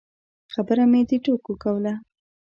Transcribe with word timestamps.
خبره 0.53 0.83
مې 0.91 1.01
د 1.09 1.11
ټوکو 1.23 1.53
کوله. 1.63 1.93